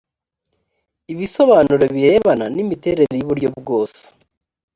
ibisobanuro 1.13 1.83
birebana 1.95 2.45
n 2.55 2.57
imiterere 2.63 3.13
y 3.19 3.23
uburyo 3.25 3.49
bwose 3.59 4.01